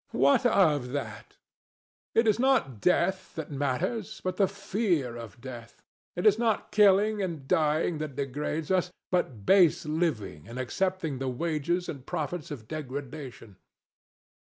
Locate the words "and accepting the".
10.47-11.29